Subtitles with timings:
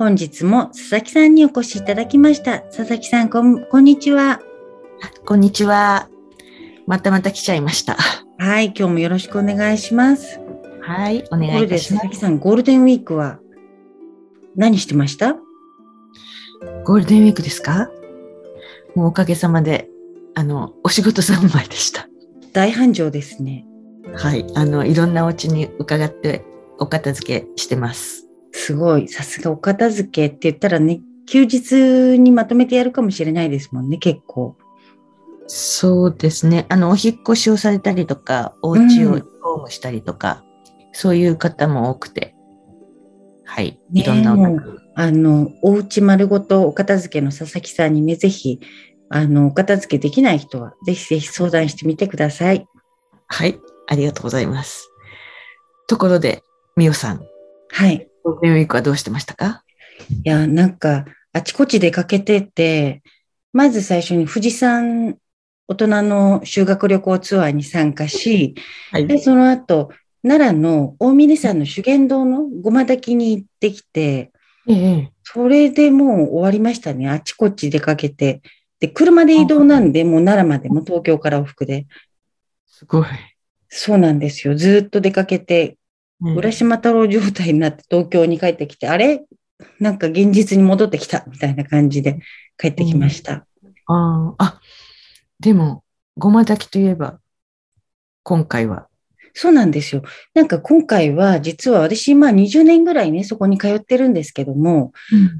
[0.00, 4.40] 本日も佐々木さんにお越しいただきました佐々木さんこんこんにちは
[5.26, 6.08] こんにちは。
[6.86, 7.98] またまた来ちゃいました。
[8.38, 10.40] はい今日もよろしくお願いします
[10.80, 11.88] はい、お願いします。
[11.90, 13.40] 佐々木さんゴールデンウィークは
[14.56, 15.34] 何してました？
[16.86, 17.90] ゴールデンウィークですか？
[18.94, 19.90] もうおかげさまで、
[20.34, 22.08] あの、お仕事三昧でした。
[22.54, 23.66] 大繁盛ですね
[24.16, 26.46] はい、あの、いろんなお家に伺って
[26.78, 28.19] お片付けしてます。
[28.70, 29.08] すごい。
[29.08, 34.56] さすがお片付けって言ったらね、休日にまとめてやるかもしれないですもんね、結構。
[35.48, 36.66] そうですね。
[36.68, 40.44] あの、お引っ越しをされたりとか、お家をームしたりとか、
[40.92, 42.36] そういう方も多くて、
[43.44, 44.78] はい、ねいろんなお宅。
[44.94, 48.60] あの、お家丸ごとお片付けの佐々木さんにね、ぜひ、
[49.08, 52.68] あの、お片付けできない人は、ぜひぜひ相談してみてください。
[53.26, 54.88] はい、ありがとうございます。
[55.88, 56.44] ところで、
[56.76, 57.20] みおさん、
[57.72, 58.09] はい。
[58.22, 59.64] ゴールデンウィークはどうしてましたか？
[60.24, 63.02] いや、なんか、あちこち出かけてて、
[63.52, 65.16] まず最初に富士山
[65.68, 68.54] 大人の修学旅行ツアーに参加し、
[68.90, 69.90] はいで、その後、
[70.22, 74.32] 奈良の大峰山の修験道のごま炊きに行ってきて、
[74.68, 75.12] ええ。
[75.22, 77.08] それでもう終わりましたね。
[77.08, 78.42] あちこち出かけて。
[78.80, 81.86] で、車で移動なんで、もう奈良までも東京から往復で。
[82.66, 83.06] すごい。
[83.68, 84.54] そうなんですよ。
[84.56, 85.76] ずーっと出かけて、うん
[86.20, 89.24] 浦島太郎状態になって東京に帰ってきて、あれ？
[89.78, 92.18] なんか現実に戻ってきたみたいな感じで
[92.58, 93.46] 帰ってきました。
[93.86, 94.60] ああ、あ、
[95.38, 95.84] でも、
[96.16, 97.18] ごま炊きといえば、
[98.22, 98.86] 今回は。
[99.32, 100.02] そうなんですよ。
[100.34, 104.92] なんか今回は実は私、まあ20年ぐらいね、そこに通ってるんですけども、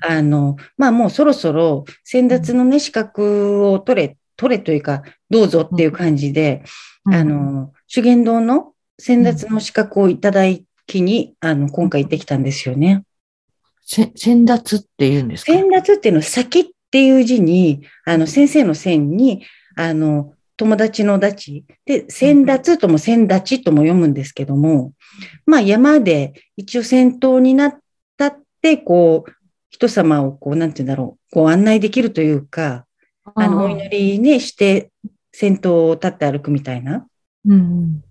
[0.07, 6.63] あの、まあもうそろそろ先達のね、資格を取れ、取れというか、どうぞっていう感じで、
[7.05, 7.15] うん。
[7.15, 10.47] あ、の、修験道の先達の資格をいただ
[10.91, 13.05] きに、あの、今回行ってきたんですよね。
[13.83, 15.53] せ先達って言うんですか？
[15.53, 19.45] 先達っていうのは先っていう字に、あの、先生の線に、
[19.77, 24.93] あの、友達のダチで、先達とも先立ちとも読むんですけども、
[25.47, 27.79] まあ山で一応先頭になっ
[28.17, 29.33] たって、こう、
[29.71, 32.85] 人様をこう、なんて言うんだろう、こう案内できるというか、
[33.35, 34.91] あの、お祈りね、して、
[35.33, 37.07] 先頭を立って歩くみたいな。
[37.47, 38.03] うん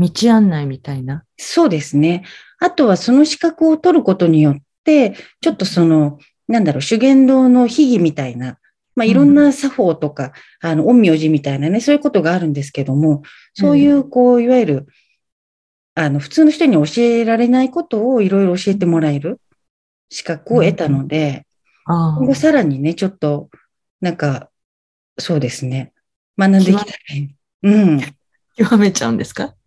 [0.00, 1.24] 道案内みたいな。
[1.36, 2.24] そうですね。
[2.58, 6.18] あとはその資格を取ることによって、ちょっとその、
[6.48, 8.58] なんだろう、修験道の秘儀みたいな、
[8.96, 13.22] まあ、いろんな作法とか、あの、陰陽師みたいなね、そういうことがあるんですけども、
[13.54, 14.86] そういう、こう、いわゆる、
[15.94, 19.40] あの、普通の人に教えられないことをいろいろ教えてもらえる
[20.10, 21.46] 資格を得たので、
[21.86, 23.48] あ今後さらにね、ちょっと、
[24.00, 24.50] なんか、
[25.18, 25.92] そうですね、
[26.38, 27.34] 学んでいきたい。
[27.62, 28.00] うん。
[28.56, 29.54] 極めちゃうんですか？
[29.54, 29.59] え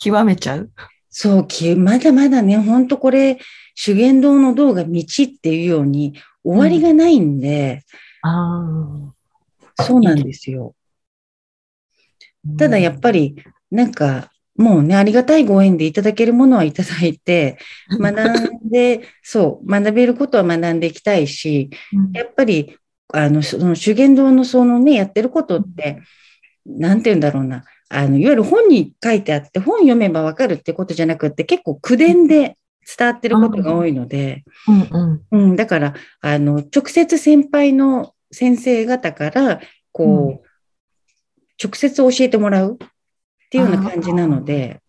[0.00, 0.70] 極めちゃう？
[1.08, 3.38] そう、きまだまだね、ほんとこれ、
[3.74, 7.82] 修験道の道が道っていうように終わりがないんで、
[8.22, 9.12] あ
[9.80, 10.74] そうなんですよ。
[12.46, 12.56] あ。
[12.58, 13.36] ただやっぱり、
[13.70, 17.58] なんか、もうね、ありがたいご縁でいただけるものはいただいて、
[17.90, 22.12] 学んで、そう、学べることは学んでいきたいし、うん。
[22.12, 22.76] やっぱり、
[23.12, 26.02] あの、その修験道のそのね、やってることって、
[26.66, 32.56] なんて言うんだろうな、あの、いわゆる本に書いてあって、本読めばわかるってことじゃなくって、結構口伝で
[32.96, 35.48] 伝わってることが多いので、うんうん。
[35.48, 40.46] うん、だから、あの、直接先輩の先生方から、こう、
[41.62, 42.88] 直接教えてもらうっ
[43.50, 44.80] ていうような感じなので、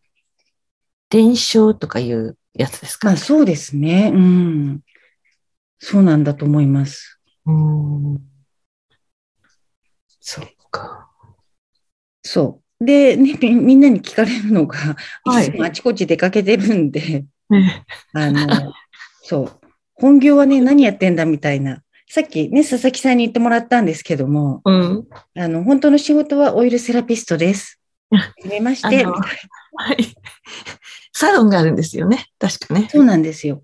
[1.09, 3.07] 伝承とかいうやつですか？
[3.09, 4.11] まあそうですね。
[4.13, 4.81] うん。
[5.79, 7.19] そうなんだと思います。
[7.45, 8.21] うん。
[10.21, 11.09] そっか。
[12.23, 12.63] そう。
[12.81, 14.77] で、ね、みみんなに聞かれるのが、
[15.23, 18.73] はいあちこち出かけてるんで、ねあの、
[19.23, 19.51] そう。
[19.93, 21.83] 本業はね、何やってんだみたいな。
[22.09, 25.07] さっきね、佐々木さんに言ってもらったんですけども、うん。
[25.37, 27.79] あの、本当の仕事はオイルセラピストです。
[28.09, 29.05] はじめまして。
[29.05, 29.13] は
[29.93, 30.13] い。
[31.13, 32.25] サロンがあるんですよね。
[32.39, 32.87] 確かね。
[32.91, 33.63] そうなんですよ。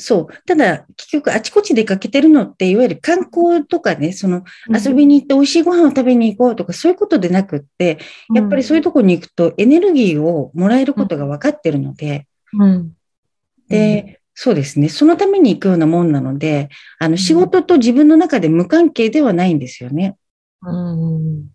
[0.00, 0.42] はいそう。
[0.46, 4.42] ただ、結局、あちこち出かけてるのって、いわゆる観光とかね、その、
[4.74, 7.98] 遊びに行って美味しいご飯を食べに行こうとか、そういうことでなくって、
[8.34, 12.26] やっぱりそういうとこに行くと、エネルギーをもらえることが分かってるので、
[12.58, 12.92] うん。
[13.68, 14.88] で、そうですね。
[14.88, 20.16] そのために行くようなもんなので、あの、仕事と自分の中で無関係ではないんですよね。
[20.62, 21.50] うん。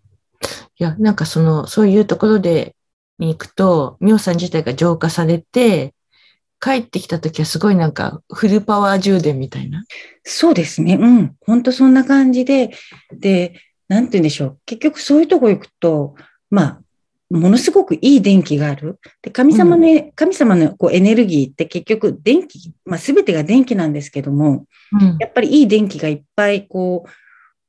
[0.78, 2.76] いや、なんかその、そういうところで
[3.18, 5.94] に行くと、みおさん自体が浄化されて、
[6.66, 9.84] 帰ってきた時はすごいなんかフルパワー充電みたいな。
[10.24, 10.98] そうですね。
[11.00, 11.36] うん。
[11.46, 12.72] 本当そんな感じで、
[13.12, 14.58] で、なんて言うんでしょう。
[14.66, 16.16] 結局そういうとこ行くと、
[16.50, 16.80] まあ、
[17.30, 18.98] ものすごくいい電気がある。
[19.22, 19.86] で、神様の、
[20.16, 24.66] 神様のこうエネルギーって結局電気、まあ全てが電気なんですけども、
[25.00, 27.04] うんやっぱりいい電気がいっぱいこ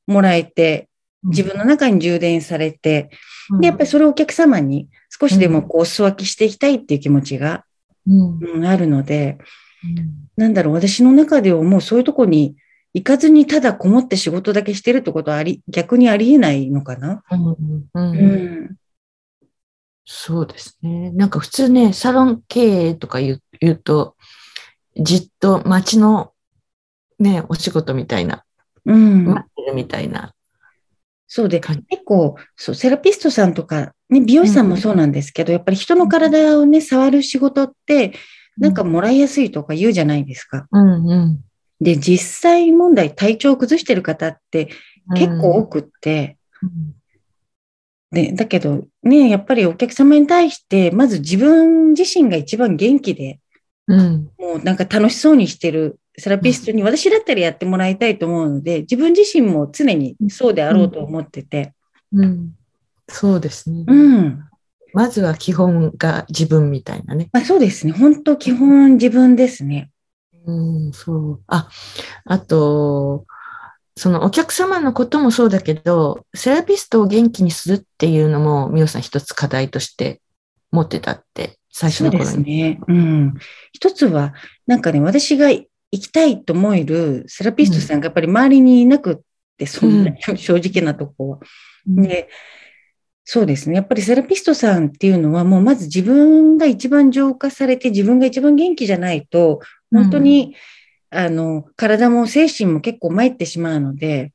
[0.07, 0.89] う、もらえて、
[1.23, 3.11] 自分の中に充電されて、
[3.59, 7.63] で、やっぱりそれをお客様に少しでもこう、お裾分けしていきたいっていう気持ちが、
[8.07, 9.37] うんうんあるので、
[10.35, 12.55] なんだろう、私の中ではもうそういうとこに
[12.93, 17.23] 行かずにただこもって仕事だけしてるってことはあり、逆にありえないのかな？
[17.29, 17.47] うん
[17.93, 18.25] うんう
[18.71, 18.75] ん。
[20.05, 21.11] そうですね。
[21.11, 24.15] なんか普通ね、サロン経営とか言うと、
[24.95, 26.31] じっと街の
[27.19, 28.45] ね、お仕事みたいな、
[28.85, 29.25] うん。
[29.25, 30.33] 待ってるみたいな
[31.27, 31.59] そうで。
[31.59, 38.13] 結構、そう、セラピストさんとか、ね、美容師さんもそうなんですけど、やっぱり人の体をね、触る仕事って、
[38.57, 40.67] なんかもらいやすいとか言うじゃないですか。
[40.71, 41.43] うんうん。
[41.79, 44.69] で、実際問題、体調を崩してる方って
[45.15, 46.97] 結構多くって、うん
[48.11, 53.39] で、だけどね、やっぱりお客様に対して、まず自分自身が一番元気で、
[53.87, 54.29] うん。
[54.37, 61.73] もうなんか楽しそうにしてるセラピストに私だったらやってもらいたいと思うので、自分自身も常にそうであろうと思ってて。
[62.13, 62.56] うん。
[63.09, 63.83] そうですね。
[63.87, 64.43] うん。
[64.93, 67.29] まずは基本が自分みたいなね。
[67.31, 67.93] まあ、そうですね。
[67.93, 69.91] 本当基本自分ですね。
[70.45, 71.41] うん、そう。
[71.47, 71.69] あ、
[72.25, 73.25] あと、
[73.97, 80.21] そのお客様のこともそうだけど、セラピストを元気にするっていうのも、みおさん一つ課題として
[80.71, 82.43] 持ってたって、最初そうでの頃に。
[82.43, 82.79] すね。
[82.87, 83.33] うん。
[83.73, 84.33] 一つは、
[84.67, 89.17] なんかね、私が行きたいと思えるセラピストさんがやっぱり周りにいなくっ
[89.57, 91.39] て、そんなに正直なとこは。
[91.87, 92.29] で、
[93.29, 93.75] そうですね。
[93.75, 99.59] やっぱりセラピストさんっていうのは、もうまず自分が一番浄化されて、自分が一番元気じゃないと、
[99.91, 100.55] 本当に、
[101.09, 104.31] あの、体も精神も結構参ってしまうので、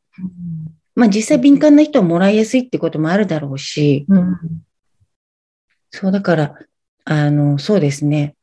[0.94, 4.36] まあ実際敏感な人はもらいやすいってこともあるだろうし、うん、うん
[5.90, 6.54] そうだから、
[7.06, 8.34] あの、そうですね。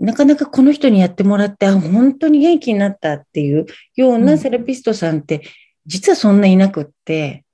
[0.00, 4.38] なかなかこの人にやってもらって、あ、本当に元気になったっていうよううなん。
[4.38, 5.42] セラピストさんって、
[5.86, 7.47] 実はそんないなくって、うん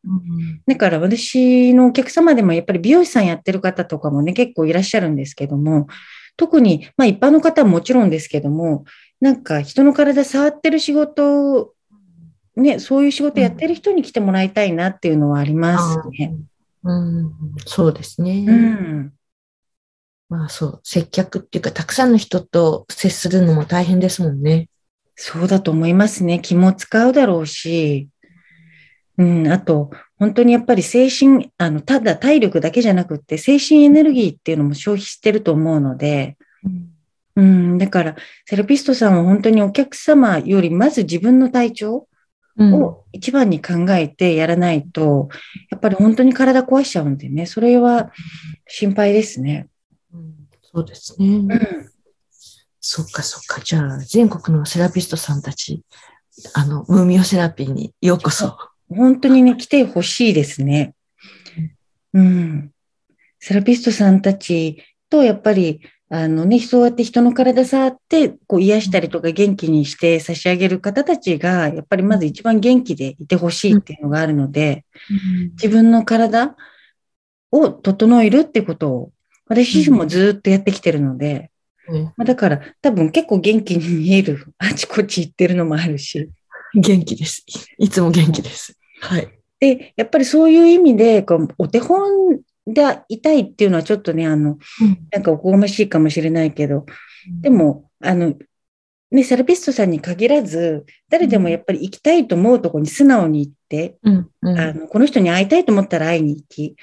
[0.67, 5.87] だから私のお客様でもやっぱり美容師さんやってる方とかもね、結構いらっしゃるんですけども、
[6.37, 8.85] 特に、まあ一般の方はもちろんですけども、
[9.21, 11.75] なんか人の体触ってる仕事、
[12.57, 16.35] ね、そういう仕事やってる人に来てもらいたいなっていうのはありますね。
[16.83, 17.33] うん、
[17.67, 18.45] そうですね。
[18.47, 19.13] うん。
[20.29, 24.69] まあそう、接客っていうか、たくさんの人と接するのも大変ですもんね。
[25.17, 26.41] そうだと思いますね。
[26.41, 28.09] 気も使うだろうし、
[29.17, 36.37] うん、あと、本当にやっぱり精神、あの、ただ体力だけじゃなくって、精神エネルギーっていうのも消費してると思うので、
[37.37, 38.17] うん、だから、
[38.47, 42.09] セラピストさんは本当にお客様よりまず自分の体調
[42.57, 45.29] うんを一番に考えてやらないと、
[45.71, 48.13] やっぱり本当に体壊しちゃうんでね、それは
[48.69, 49.67] 心配ですね。
[50.13, 50.35] うん
[50.75, 51.27] そうですね。
[51.27, 51.91] うん、
[52.81, 53.61] そっかそっか。
[53.61, 55.85] じゃあ、全国のセラピストさんたち、
[56.53, 58.57] あの、ムーミオセラピーにようこそ。
[58.89, 60.95] 本当にね、来てほしいですね。
[62.13, 62.71] うん。
[63.41, 74.85] セラピストさんたちと、やっぱり、あのね、そうやって人の体触って、こう癒したりとか元気にして差し上げる方たちが、やっぱりまず一番元気でいてほしいっていうのがあるので、
[75.53, 76.57] 自分の体
[77.51, 79.13] を整えるってことを、
[79.47, 81.51] 私自身もずっとやってきてるので、
[81.89, 86.31] うんまあ、だから多分結構元気に見える、あちこち行ってるのもあるし、
[86.75, 87.45] 元気です。
[87.79, 88.79] いつも元気です。
[89.01, 89.29] はい。
[89.61, 94.59] で、やっぱりそういう意味で、こうお手本でいたいっていうのはちょっとね、あの、
[95.11, 96.87] なんかおこがましいかもしれないけど、
[97.41, 98.35] でも、あの、
[99.11, 106.77] ね、セラピストさんに限らず、誰でもやっぱり行きたいと思うところに素直に行って、うん、うん、あの、この人に会いたいと思ったら会いに行き、うん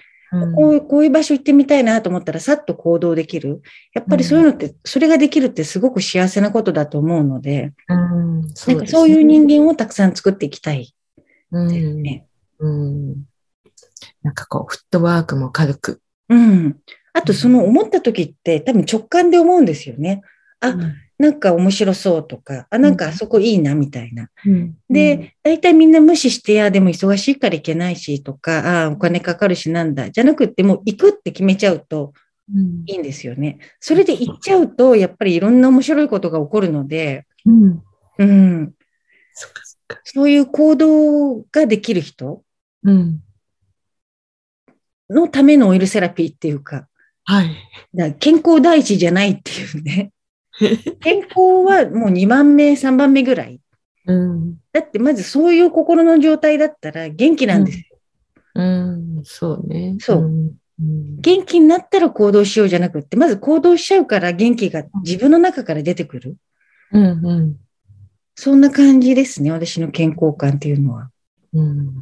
[0.56, 3.62] こういう、こういう場所行ってみたいなと思ったらさっと行動できる。
[3.94, 10.96] やっぱりそういうのって、それができるってすごく幸せなことだと思うので、うん、なんかそういう人間をたくさん作っていきたい
[11.52, 12.26] 間ですね。
[12.60, 13.16] うん。
[14.24, 16.02] なんかこう、フットワークも軽く。
[16.30, 16.78] うん。
[17.14, 20.22] あと、その思った時って多分直感で思うんですよね。
[20.62, 20.76] あ、
[21.22, 24.30] なんか面白そうとか、あ、なんかあそこいいなみたいな。
[24.46, 30.10] うん、で、大体みんな無視して、いや、でも忙しいから行けないしとか、あ、お金かかるしなんだ。
[30.10, 32.14] じゃなくって、もう行くって決めちゃうと
[32.54, 33.60] うん、いいんですよね。
[33.80, 37.84] それで行っちゃうと、やっぱりいろんな面白いことが起こるので、うん。
[38.18, 38.74] うん。
[39.34, 39.78] そっかそ。
[40.04, 42.44] そういう行動ができる人
[42.84, 43.22] うん。
[45.10, 46.88] のためのオイルセラピーっていうか、
[47.24, 48.16] はい。
[48.20, 50.12] 健康第一じゃないっていうね。
[51.00, 53.60] 健康はもう2番目、3番目ぐらい。
[54.06, 54.56] うん。
[54.74, 57.86] だってまずそういう心の状態だったら元気なんですよ。
[58.56, 59.22] うん。
[59.24, 59.96] そうね。
[60.00, 60.26] そううん。
[60.26, 60.52] うん
[61.22, 66.38] 元気になったら行動しようじゃなくって、まず行動しちゃうから元気が自分の中から出てくる。
[66.92, 67.04] うん。
[67.24, 67.56] うん。
[68.34, 71.12] そんな感じですね、私の健康感っていうのは。
[71.54, 71.94] うん。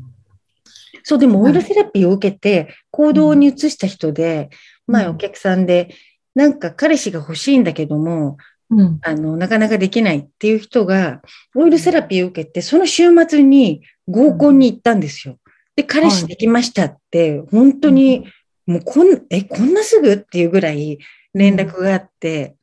[1.03, 5.93] そう、でもオイルセラピーを受けて行動に移した人で、うん前お客さんで、
[6.39, 8.37] なんか彼氏が欲しいんだけども、
[8.69, 8.99] うん。
[9.01, 11.21] あの、なかなかできないっていう人が、
[11.53, 15.37] オイルセラピーを受けて、その週末に合コンに行ったんですよ。
[15.75, 18.31] で、彼氏できましたって、本当に、
[18.65, 20.97] もうこん、え、こんなすぐっていうぐらい
[21.33, 22.55] 連絡があって、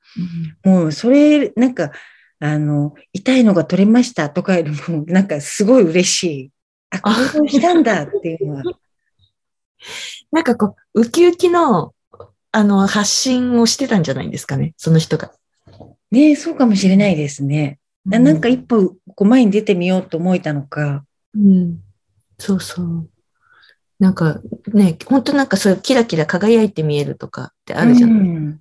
[0.65, 1.93] もうそれ、なんか、
[2.39, 6.51] あの、痛いのが取れましたとかよりも、なんかすごい嬉しい。
[6.89, 8.63] あ、行動したんだっていうのは。
[10.33, 11.93] なんかこう、ウキウキの、
[12.57, 15.31] あの、発信をしてたんじゃないんですかね、その人が。
[16.11, 17.79] ねえそうかもしれないですね。
[18.07, 21.05] ななんか一歩こう前に出てみようと思えたのか。
[21.35, 21.81] うん。
[22.39, 23.11] そうそう。
[23.99, 24.41] なんか
[24.73, 28.07] ね、本当なんかそういうキラキラ輝いて見えるとかってあるじゃ。
[28.07, 28.61] うんん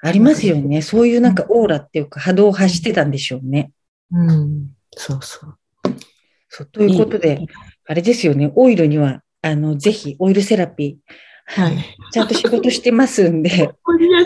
[0.00, 0.80] ありますよね。
[0.80, 3.72] そういうなんかオーラっていうか波動を発してたんでしょうね。
[4.12, 4.70] うん。
[4.92, 5.58] そうそう。
[6.48, 7.44] そうということで、
[7.86, 8.50] あれですよね。
[8.54, 11.12] オイルには、あの、ぜひオイルセラピー、
[11.46, 11.96] はい。
[12.12, 13.50] ちゃんと仕事してますんで、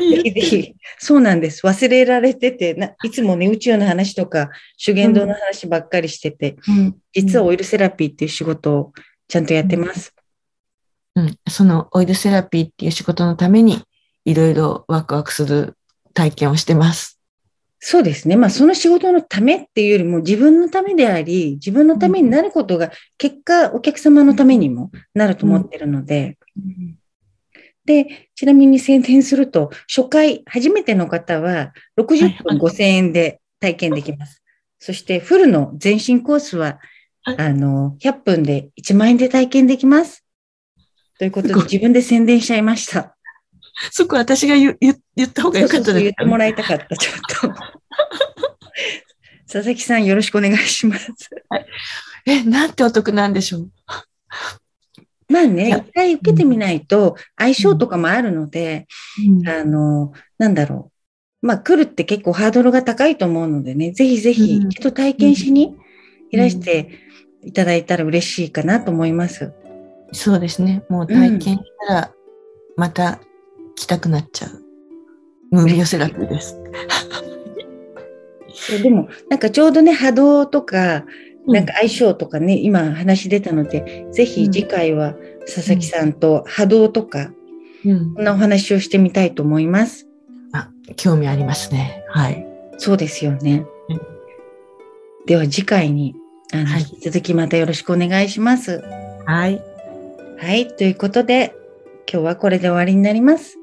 [0.04, 1.66] ぜひぜひ、そうなんです。
[1.66, 8.92] 忘れられててないつもね、宇宙の話とか、修験道の話ばっかりしてて、うん実はオイルセラピーっていう仕事を
[9.28, 10.14] ちゃんとやってます。
[11.16, 13.82] うん、そのオイルセラピーっていう仕事のために、
[14.24, 15.76] いろいろワクワクする
[16.14, 17.20] 体験をしてます。
[17.80, 18.36] そうですね。
[18.36, 26.36] まあ、その仕事のためっていうよりも自分のためであり、自分のためになることが結果お客様のためにもなると思ってるので、
[27.90, 34.44] で、ちなみに宣伝すると、初回、初めての方は60分5000円で体験できます。
[34.78, 36.78] そして、フルの全身コースは、
[37.22, 40.24] はいあの、100分で1万円で体験できます。
[41.18, 43.16] ということで、自分で宣伝しちゃいました。
[43.90, 47.54] そこ私が言言言った方がよかったですってもらいたかった、ちょっと。
[49.52, 51.12] 佐々木さん、よろしくお願いします。
[52.24, 53.70] え、なんてお得なんでしょう。
[55.30, 58.86] まあね、一回受けてみないと、相性とかもあるので、
[59.46, 60.90] あの、なんだろ
[61.42, 61.46] う。
[61.46, 65.76] まあ、来るって結構ハードルが高いと思うのでね、ぜひぜひうん一度体験しに
[66.30, 66.90] いらして
[67.44, 69.52] いただいたら嬉しいかなと思います。
[70.12, 70.82] そうですね。
[70.88, 72.12] もう体験したら、
[72.76, 73.20] また
[73.76, 74.62] 来たくなっちゃう。
[75.52, 76.60] ムービオセラピーです。
[78.82, 85.14] でも、なんかちょうどね、波動とか、うんなんか相性とかね、今話出たので、ぜひ次回は
[85.46, 87.30] 佐々木さんと波動とか、
[87.84, 90.06] うんこんなお話をしてみたいと思います。
[90.52, 92.04] あ、興味ありますね。
[92.10, 92.46] はい。
[92.76, 94.00] そうですよねうん。
[95.26, 96.14] では次回に、
[96.52, 98.82] あの、はい引き続きまたよろしくお願いします。
[99.24, 99.62] はい。
[100.38, 101.54] はい、ということで、
[102.12, 103.56] 今日はこれで終わりになります。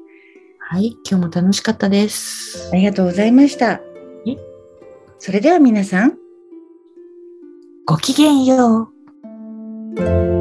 [0.58, 0.96] はい。
[1.08, 2.76] 今日も楽しかったですあ。
[2.76, 3.80] りがとうございました
[4.26, 4.36] え？
[5.20, 6.18] それでは皆さん、
[7.88, 10.37] ごきげんよう。